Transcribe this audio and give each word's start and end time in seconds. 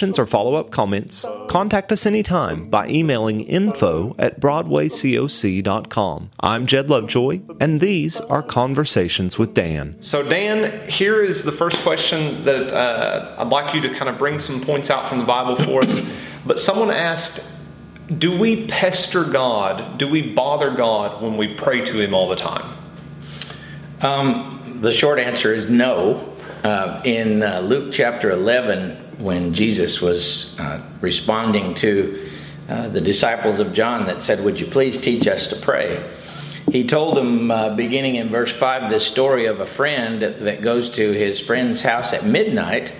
questions 0.00 0.18
or 0.18 0.24
follow 0.24 0.54
up 0.54 0.70
comments, 0.70 1.26
contact 1.46 1.92
us 1.92 2.06
anytime 2.06 2.70
by 2.70 2.88
emailing 2.88 3.42
info 3.42 4.16
at 4.18 4.40
BroadwayCoc.com. 4.40 6.30
I'm 6.40 6.66
Jed 6.66 6.88
Lovejoy, 6.88 7.40
and 7.60 7.82
these 7.82 8.18
are 8.18 8.42
Conversations 8.42 9.38
with 9.38 9.52
Dan. 9.52 9.98
So, 10.00 10.22
Dan, 10.22 10.88
here 10.88 11.22
is 11.22 11.44
the 11.44 11.52
first 11.52 11.82
question 11.82 12.44
that 12.44 12.72
uh, 12.74 13.34
I'd 13.36 13.48
like 13.48 13.74
you 13.74 13.82
to 13.82 13.90
kind 13.90 14.08
of 14.08 14.16
bring 14.16 14.38
some 14.38 14.62
points 14.62 14.88
out 14.88 15.06
from 15.06 15.18
the 15.18 15.24
Bible 15.24 15.56
for 15.62 15.82
us. 15.82 16.00
but 16.46 16.58
someone 16.58 16.90
asked, 16.90 17.44
do 18.16 18.34
we 18.38 18.66
pester 18.68 19.24
God? 19.24 19.98
Do 19.98 20.08
we 20.08 20.22
bother 20.22 20.70
God 20.70 21.22
when 21.22 21.36
we 21.36 21.52
pray 21.52 21.84
to 21.84 22.00
Him 22.00 22.14
all 22.14 22.30
the 22.30 22.36
time? 22.36 22.74
Um, 24.00 24.78
the 24.80 24.94
short 24.94 25.18
answer 25.18 25.52
is 25.52 25.68
no. 25.68 26.29
Uh, 26.62 27.00
in 27.06 27.42
uh, 27.42 27.60
Luke 27.60 27.90
chapter 27.90 28.30
11, 28.30 29.16
when 29.18 29.54
Jesus 29.54 30.02
was 30.02 30.54
uh, 30.58 30.82
responding 31.00 31.74
to 31.76 32.30
uh, 32.68 32.88
the 32.88 33.00
disciples 33.00 33.60
of 33.60 33.72
John 33.72 34.04
that 34.06 34.22
said, 34.22 34.44
Would 34.44 34.60
you 34.60 34.66
please 34.66 34.98
teach 34.98 35.26
us 35.26 35.48
to 35.48 35.56
pray? 35.56 36.06
He 36.70 36.86
told 36.86 37.16
them, 37.16 37.50
uh, 37.50 37.74
beginning 37.76 38.16
in 38.16 38.28
verse 38.28 38.52
5, 38.52 38.90
this 38.90 39.06
story 39.06 39.46
of 39.46 39.60
a 39.60 39.66
friend 39.66 40.20
that 40.20 40.60
goes 40.60 40.90
to 40.90 41.12
his 41.12 41.40
friend's 41.40 41.80
house 41.80 42.12
at 42.12 42.26
midnight. 42.26 42.92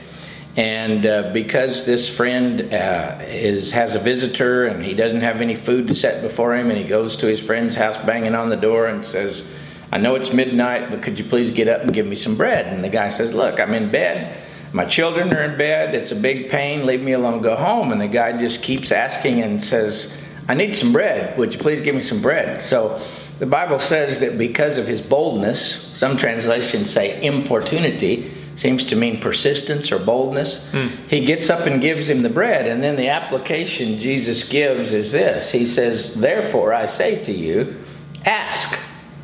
And 0.56 1.04
uh, 1.04 1.30
because 1.34 1.84
this 1.84 2.08
friend 2.08 2.62
is, 2.72 3.72
has 3.72 3.94
a 3.94 4.00
visitor 4.00 4.68
and 4.68 4.82
he 4.82 4.94
doesn't 4.94 5.20
have 5.20 5.42
any 5.42 5.54
food 5.54 5.86
to 5.88 5.94
set 5.94 6.22
before 6.22 6.56
him, 6.56 6.70
and 6.70 6.78
he 6.78 6.84
goes 6.84 7.14
to 7.16 7.26
his 7.26 7.40
friend's 7.40 7.74
house 7.74 7.98
banging 8.06 8.34
on 8.34 8.48
the 8.48 8.56
door 8.56 8.86
and 8.86 9.04
says, 9.04 9.46
I 9.92 9.98
know 9.98 10.14
it's 10.14 10.32
midnight, 10.32 10.90
but 10.90 11.02
could 11.02 11.18
you 11.18 11.24
please 11.24 11.50
get 11.50 11.68
up 11.68 11.82
and 11.82 11.92
give 11.92 12.06
me 12.06 12.16
some 12.16 12.36
bread? 12.36 12.66
And 12.66 12.84
the 12.84 12.88
guy 12.88 13.08
says, 13.08 13.32
Look, 13.32 13.58
I'm 13.58 13.74
in 13.74 13.90
bed 13.90 14.46
my 14.72 14.84
children 14.84 15.34
are 15.34 15.42
in 15.42 15.58
bed. 15.58 15.94
It's 15.94 16.12
a 16.12 16.16
big 16.16 16.48
pain. 16.48 16.86
Leave 16.86 17.02
me 17.02 17.12
alone. 17.12 17.42
Go 17.42 17.56
home. 17.56 17.90
And 17.92 18.00
the 18.00 18.06
guy 18.06 18.38
just 18.38 18.62
keeps 18.62 18.92
asking 18.92 19.42
and 19.42 19.62
says, 19.62 20.16
I 20.48 20.54
need 20.54 20.76
some 20.76 20.92
bread. 20.92 21.36
Would 21.38 21.52
you 21.52 21.58
please 21.58 21.80
give 21.80 21.94
me 21.94 22.02
some 22.02 22.22
bread? 22.22 22.62
So 22.62 23.04
the 23.40 23.46
Bible 23.46 23.78
says 23.78 24.20
that 24.20 24.38
because 24.38 24.78
of 24.78 24.86
his 24.86 25.00
boldness, 25.00 25.92
some 25.96 26.16
translations 26.16 26.90
say 26.90 27.20
importunity, 27.24 28.32
seems 28.54 28.84
to 28.84 28.96
mean 28.96 29.20
persistence 29.20 29.90
or 29.90 29.98
boldness. 29.98 30.64
Mm. 30.72 31.08
He 31.08 31.24
gets 31.24 31.50
up 31.50 31.66
and 31.66 31.80
gives 31.80 32.08
him 32.08 32.20
the 32.20 32.28
bread. 32.28 32.66
And 32.66 32.82
then 32.82 32.96
the 32.96 33.08
application 33.08 33.98
Jesus 33.98 34.46
gives 34.46 34.92
is 34.92 35.10
this 35.10 35.50
He 35.50 35.66
says, 35.66 36.14
Therefore 36.14 36.72
I 36.74 36.86
say 36.86 37.24
to 37.24 37.32
you, 37.32 37.82
ask, 38.24 38.78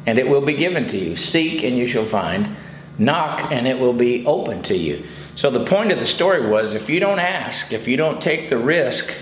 and 0.07 0.19
it 0.19 0.29
will 0.29 0.41
be 0.41 0.55
given 0.55 0.87
to 0.89 0.97
you. 0.97 1.17
Seek, 1.17 1.62
and 1.62 1.77
you 1.77 1.87
shall 1.87 2.07
find. 2.07 2.57
Knock, 2.99 3.53
and 3.53 3.67
it 3.67 3.79
will 3.79 3.93
be 3.93 4.25
open 4.25 4.62
to 4.65 4.77
you. 4.77 5.05
So 5.35 5.51
the 5.51 5.65
point 5.65 5.93
of 5.93 5.99
the 5.99 6.07
story 6.07 6.49
was 6.49 6.73
if 6.73 6.89
you 6.89 6.99
don't 6.99 7.19
ask, 7.19 7.73
if 7.73 7.87
you 7.87 7.97
don't 7.97 8.23
take 8.23 8.49
the 8.49 8.57
risk 8.57 9.12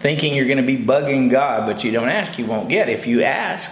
thinking 0.00 0.34
you're 0.34 0.46
going 0.46 0.58
to 0.58 0.64
be 0.64 0.76
bugging 0.76 1.30
God, 1.30 1.66
but 1.66 1.84
you 1.84 1.92
don't 1.92 2.08
ask, 2.08 2.38
you 2.38 2.44
won't 2.44 2.68
get. 2.68 2.88
If 2.88 3.06
you 3.06 3.22
ask, 3.22 3.70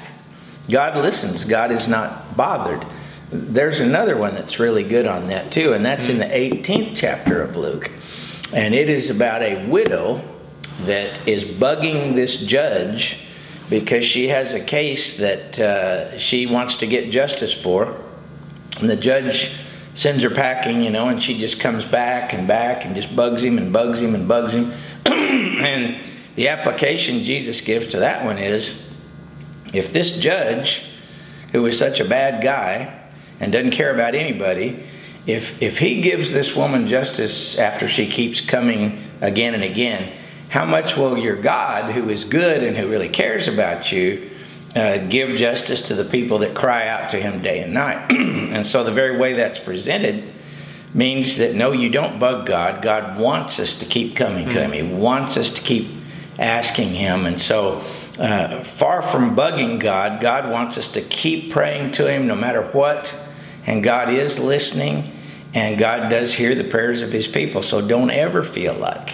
God 0.71 0.97
listens. 0.97 1.45
God 1.45 1.73
is 1.73 1.89
not 1.89 2.37
bothered. 2.37 2.87
There's 3.33 3.81
another 3.81 4.17
one 4.17 4.35
that's 4.35 4.59
really 4.59 4.85
good 4.85 5.07
on 5.07 5.29
that 5.29 5.51
too, 5.53 5.73
and 5.73 5.85
that's 5.85 6.09
in 6.09 6.19
the 6.19 6.25
18th 6.25 6.97
chapter 6.97 7.43
of 7.43 7.57
Luke. 7.57 7.91
And 8.55 8.75
it 8.75 8.89
is 8.89 9.11
about 9.11 9.43
a 9.43 9.67
widow 9.67 10.23
that 10.83 11.29
is 11.29 11.45
bugging 11.45 12.15
this 12.15 12.37
judge 12.37 13.19
because 13.71 14.05
she 14.05 14.29
has 14.29 14.53
a 14.53 14.61
case 14.61 15.17
that 15.19 15.59
uh, 15.59 16.19
she 16.19 16.45
wants 16.45 16.77
to 16.79 16.87
get 16.87 17.11
justice 17.11 17.55
for. 17.55 17.97
And 18.81 18.91
the 18.91 18.97
judge 18.97 19.53
sends 19.95 20.23
her 20.25 20.31
packing, 20.31 20.83
you 20.83 20.91
know, 20.91 21.09
and 21.09 21.23
she 21.23 21.39
just 21.39 21.61
comes 21.61 21.85
back 21.85 22.33
and 22.33 22.49
back 22.49 22.85
and 22.85 22.97
just 22.97 23.15
bugs 23.15 23.45
him 23.45 23.59
and 23.59 23.73
bugs 23.73 24.01
him 24.01 24.15
and 24.15 24.27
bugs 24.27 24.53
him. 24.53 24.73
and 25.07 26.01
the 26.35 26.49
application 26.49 27.23
Jesus 27.23 27.61
gives 27.61 27.87
to 27.89 28.01
that 28.01 28.25
one 28.25 28.39
is 28.39 28.75
if 29.73 29.93
this 29.93 30.19
judge, 30.19 30.83
who 31.53 31.65
is 31.67 31.79
such 31.79 32.01
a 32.01 32.05
bad 32.05 32.43
guy 32.43 32.99
and 33.39 33.53
doesn't 33.53 33.71
care 33.71 33.95
about 33.95 34.17
anybody, 34.17 34.85
if, 35.27 35.61
if 35.63 35.79
he 35.79 36.01
gives 36.01 36.33
this 36.33 36.57
woman 36.57 36.89
justice 36.89 37.59
after 37.59 37.89
she 37.89 38.09
keeps 38.09 38.41
coming 38.41 39.11
again 39.21 39.55
and 39.55 39.63
again, 39.63 40.13
how 40.51 40.65
much 40.65 40.97
will 40.97 41.17
your 41.17 41.37
God, 41.37 41.93
who 41.93 42.09
is 42.11 42.25
good 42.25 42.63
and 42.63 42.77
who 42.77 42.89
really 42.89 43.09
cares 43.09 43.49
about 43.49 43.91
you, 43.93 44.31
uh, 44.75 44.99
give 45.09 45.37
justice 45.37 45.81
to 45.83 45.95
the 45.95 46.05
people 46.05 46.39
that 46.39 46.55
cry 46.55 46.87
out 46.89 47.11
to 47.11 47.21
him 47.21 47.41
day 47.41 47.61
and 47.61 47.73
night. 47.73 48.11
and 48.13 48.67
so 48.67 48.85
the 48.85 48.93
very 48.93 49.17
way 49.17 49.35
that's 49.35 49.61
presented 49.61 50.25
means 50.93 51.39
that 51.39 51.55
no, 51.55 51.71
you 51.71 51.89
don't 51.89 52.19
bug 52.19 52.47
God. 52.47 52.83
God 52.83 53.19
wants 53.19 53.61
us 53.61 53.79
to 53.79 53.87
keep 53.87 54.17
coming 54.17 54.49
to 54.49 54.61
him, 54.61 54.73
He 54.73 54.81
mm-hmm. 54.81 54.99
wants 54.99 55.37
us 55.37 55.51
to 55.53 55.61
keep 55.61 55.89
asking 56.39 56.95
Him. 56.95 57.27
And 57.27 57.41
so, 57.41 57.85
uh, 58.19 58.65
far 58.65 59.03
from 59.03 59.37
bugging 59.37 59.79
God, 59.79 60.21
God 60.21 60.51
wants 60.51 60.77
us 60.77 60.89
to 60.93 61.01
keep 61.01 61.53
praying 61.53 61.93
to 61.93 62.11
Him 62.11 62.27
no 62.27 62.35
matter 62.35 62.63
what. 62.73 63.15
And 63.67 63.85
God 63.85 64.13
is 64.13 64.39
listening, 64.39 65.13
and 65.55 65.79
God 65.79 66.09
does 66.09 66.35
hear 66.35 66.57
the 66.57 66.65
prayers 66.65 67.03
of 67.03 67.13
His 67.13 67.29
people. 67.29 67.63
So 67.63 67.87
don't 67.87 68.11
ever 68.11 68.43
feel 68.43 68.75
like 68.75 69.11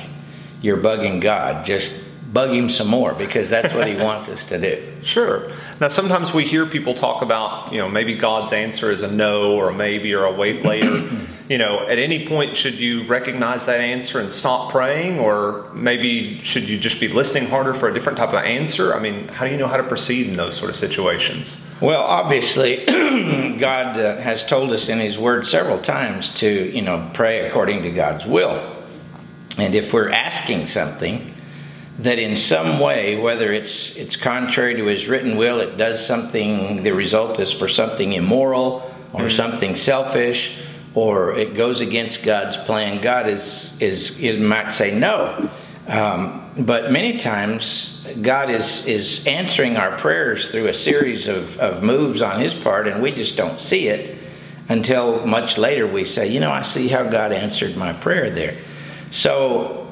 you're 0.66 0.77
bugging 0.77 1.21
God. 1.21 1.65
Just 1.65 1.93
bug 2.32 2.50
him 2.50 2.69
some 2.69 2.88
more 2.88 3.15
because 3.15 3.49
that's 3.49 3.72
what 3.72 3.87
he 3.87 3.94
wants 4.09 4.28
us 4.28 4.44
to 4.47 4.59
do. 4.59 5.04
Sure. 5.04 5.53
Now, 5.81 5.88
sometimes 5.88 6.34
we 6.34 6.44
hear 6.44 6.66
people 6.66 6.94
talk 6.94 7.22
about, 7.22 7.72
you 7.72 7.78
know, 7.78 7.88
maybe 7.88 8.15
God's 8.16 8.53
answer 8.53 8.91
is 8.91 9.03
a 9.03 9.10
no 9.10 9.53
or 9.53 9.71
a 9.71 9.75
maybe 9.75 10.12
or 10.12 10.25
a 10.25 10.32
wait 10.32 10.65
later. 10.65 11.09
you 11.49 11.56
know, 11.56 11.87
at 11.87 11.99
any 11.99 12.26
point, 12.26 12.56
should 12.56 12.75
you 12.75 13.06
recognize 13.06 13.66
that 13.66 13.81
answer 13.81 14.19
and 14.19 14.32
stop 14.32 14.72
praying, 14.72 15.21
or 15.21 15.71
maybe 15.72 16.43
should 16.43 16.69
you 16.69 16.78
just 16.78 16.99
be 16.99 17.06
listening 17.06 17.49
harder 17.49 17.72
for 17.72 17.88
a 17.88 17.94
different 17.94 18.19
type 18.19 18.31
of 18.31 18.44
answer? 18.44 18.93
I 18.93 18.99
mean, 18.99 19.28
how 19.28 19.44
do 19.44 19.53
you 19.53 19.56
know 19.56 19.69
how 19.69 19.76
to 19.76 19.84
proceed 19.84 20.26
in 20.26 20.32
those 20.32 20.56
sort 20.56 20.69
of 20.69 20.76
situations? 20.76 21.56
Well, 21.81 22.03
obviously, 22.03 22.84
God 22.87 24.00
uh, 24.00 24.16
has 24.21 24.44
told 24.44 24.72
us 24.72 24.88
in 24.88 24.99
His 24.99 25.16
Word 25.16 25.47
several 25.47 25.78
times 25.81 26.31
to, 26.34 26.75
you 26.75 26.82
know, 26.82 27.09
pray 27.15 27.49
according 27.49 27.82
to 27.84 27.91
God's 27.91 28.26
will. 28.26 28.75
And 29.59 29.75
if 29.75 29.93
we're 29.93 30.11
asking 30.11 30.67
something, 30.67 31.34
that 31.99 32.19
in 32.19 32.37
some 32.37 32.78
way, 32.78 33.19
whether 33.19 33.53
it's 33.53 33.97
it's 33.97 34.17
contrary 34.17 34.77
to 34.77 34.87
his 34.87 35.06
written 35.06 35.37
will, 35.37 35.61
it 35.61 35.77
does 35.77 36.05
something. 36.05 36.83
The 36.83 36.93
result 36.93 37.41
is 37.41 37.50
for 37.50 37.69
something 37.69 38.12
immoral 38.12 38.93
or 39.12 39.21
mm-hmm. 39.21 39.37
something 39.37 39.77
selfish, 39.77 40.56
or 40.94 41.34
it 41.37 41.56
goes 41.56 41.81
against 41.81 42.22
God's 42.22 42.56
plan. 42.56 43.00
God 43.00 43.28
is 43.28 43.77
is 43.81 44.21
it 44.22 44.41
might 44.41 44.72
say 44.72 44.94
no, 44.94 45.49
um, 45.88 46.50
but 46.59 46.93
many 46.93 47.17
times 47.17 48.05
God 48.21 48.50
is 48.50 48.87
is 48.87 49.27
answering 49.27 49.78
our 49.78 49.97
prayers 49.99 50.50
through 50.50 50.69
a 50.69 50.75
series 50.75 51.27
of 51.27 51.59
of 51.59 51.83
moves 51.83 52.21
on 52.21 52.41
His 52.41 52.53
part, 52.53 52.88
and 52.88 53.00
we 53.00 53.11
just 53.11 53.38
don't 53.38 53.59
see 53.59 53.88
it 53.88 54.19
until 54.69 55.25
much 55.25 55.56
later. 55.56 55.87
We 55.87 56.05
say, 56.05 56.28
you 56.28 56.41
know, 56.41 56.50
I 56.50 56.61
see 56.61 56.88
how 56.88 57.05
God 57.05 57.33
answered 57.33 57.75
my 57.75 57.94
prayer 57.94 58.28
there. 58.28 58.59
So 59.16 59.87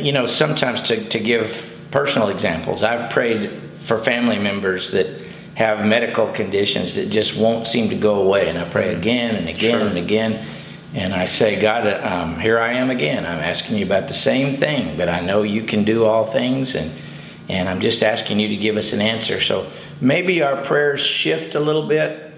you 0.00 0.12
know, 0.12 0.26
sometimes 0.26 0.80
to, 0.82 1.08
to 1.08 1.18
give 1.18 1.70
personal 1.90 2.28
examples, 2.28 2.82
I've 2.82 3.10
prayed 3.10 3.60
for 3.86 4.02
family 4.02 4.38
members 4.38 4.92
that 4.92 5.06
have 5.54 5.84
medical 5.84 6.32
conditions 6.32 6.94
that 6.94 7.10
just 7.10 7.36
won't 7.36 7.68
seem 7.68 7.90
to 7.90 7.96
go 7.96 8.22
away. 8.22 8.48
And 8.48 8.58
I 8.58 8.68
pray 8.68 8.94
again 8.94 9.34
and 9.34 9.48
again 9.48 9.80
sure. 9.80 9.88
and 9.88 9.98
again. 9.98 10.48
And 10.94 11.14
I 11.14 11.26
say, 11.26 11.60
God, 11.60 11.86
um, 12.02 12.38
here 12.38 12.58
I 12.58 12.74
am 12.74 12.90
again. 12.90 13.26
I'm 13.26 13.40
asking 13.40 13.78
you 13.78 13.84
about 13.84 14.08
the 14.08 14.14
same 14.14 14.56
thing, 14.56 14.96
but 14.96 15.08
I 15.08 15.20
know 15.20 15.42
you 15.42 15.64
can 15.64 15.84
do 15.84 16.04
all 16.04 16.30
things. 16.30 16.74
And, 16.74 16.92
and 17.48 17.68
I'm 17.68 17.80
just 17.80 18.02
asking 18.02 18.40
you 18.40 18.48
to 18.48 18.56
give 18.56 18.76
us 18.76 18.92
an 18.92 19.00
answer. 19.00 19.40
So 19.40 19.70
maybe 20.00 20.42
our 20.42 20.64
prayers 20.64 21.00
shift 21.00 21.54
a 21.54 21.60
little 21.60 21.88
bit 21.88 22.32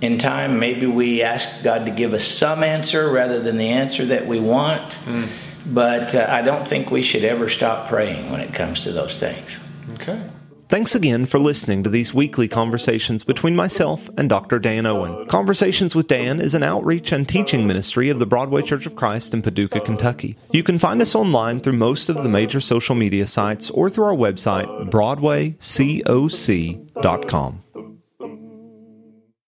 in 0.00 0.18
time. 0.18 0.58
Maybe 0.58 0.86
we 0.86 1.22
ask 1.22 1.48
God 1.62 1.86
to 1.86 1.90
give 1.90 2.12
us 2.12 2.24
some 2.24 2.62
answer 2.62 3.10
rather 3.10 3.40
than 3.40 3.56
the 3.56 3.68
answer 3.68 4.06
that 4.06 4.26
we 4.26 4.40
want. 4.40 4.92
Mm. 5.04 5.28
But 5.66 6.14
uh, 6.14 6.26
I 6.28 6.42
don't 6.42 6.66
think 6.66 6.90
we 6.90 7.02
should 7.02 7.24
ever 7.24 7.48
stop 7.48 7.88
praying 7.88 8.30
when 8.30 8.40
it 8.40 8.54
comes 8.54 8.80
to 8.82 8.92
those 8.92 9.18
things. 9.18 9.56
Okay. 9.94 10.22
Thanks 10.70 10.94
again 10.94 11.24
for 11.24 11.38
listening 11.38 11.82
to 11.82 11.88
these 11.88 12.12
weekly 12.12 12.46
conversations 12.46 13.24
between 13.24 13.56
myself 13.56 14.10
and 14.18 14.28
Dr. 14.28 14.58
Dan 14.58 14.84
Owen. 14.84 15.26
Conversations 15.26 15.94
with 15.94 16.08
Dan 16.08 16.42
is 16.42 16.54
an 16.54 16.62
outreach 16.62 17.10
and 17.10 17.26
teaching 17.26 17.66
ministry 17.66 18.10
of 18.10 18.18
the 18.18 18.26
Broadway 18.26 18.60
Church 18.60 18.84
of 18.84 18.94
Christ 18.94 19.32
in 19.32 19.40
Paducah, 19.40 19.80
Kentucky. 19.80 20.36
You 20.50 20.62
can 20.62 20.78
find 20.78 21.00
us 21.00 21.14
online 21.14 21.60
through 21.60 21.72
most 21.72 22.10
of 22.10 22.22
the 22.22 22.28
major 22.28 22.60
social 22.60 22.94
media 22.94 23.26
sites 23.26 23.70
or 23.70 23.88
through 23.88 24.04
our 24.04 24.14
website, 24.14 24.90
broadwaycoc.com. 24.90 27.62